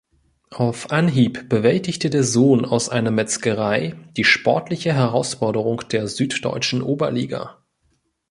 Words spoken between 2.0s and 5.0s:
der Sohn aus einer Metzgerei die sportliche